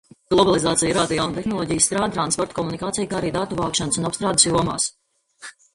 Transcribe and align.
Globalizāciju 0.33 0.95
rada 0.97 1.17
jaunu 1.19 1.35
tehnoloģiju 1.39 1.83
izstrāde 1.83 2.15
transporta, 2.17 2.59
komunikāciju, 2.61 3.13
kā 3.13 3.21
arī 3.21 3.33
datu 3.39 3.61
vākšanas 3.63 4.03
un 4.03 4.13
apstrādes 4.13 4.53
jomās. 4.53 4.93